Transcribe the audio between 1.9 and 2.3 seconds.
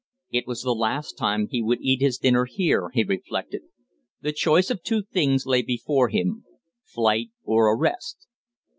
his